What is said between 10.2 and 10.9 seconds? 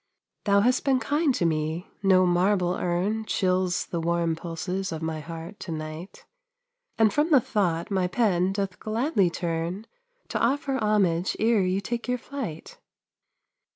To offer